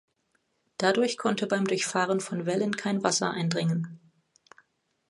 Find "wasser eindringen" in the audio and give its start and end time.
3.03-3.99